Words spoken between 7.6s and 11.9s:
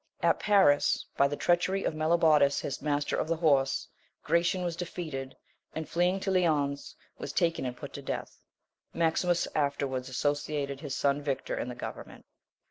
and put to death; Maximus afterwards associated his son victor in the